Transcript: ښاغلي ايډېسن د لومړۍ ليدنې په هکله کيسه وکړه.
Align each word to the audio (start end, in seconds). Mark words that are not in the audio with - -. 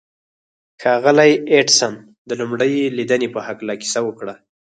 ښاغلي 0.81 1.31
ايډېسن 1.53 1.93
د 2.27 2.29
لومړۍ 2.39 2.73
ليدنې 2.97 3.27
په 3.35 3.39
هکله 3.47 3.73
کيسه 3.81 3.99
وکړه. 4.07 4.35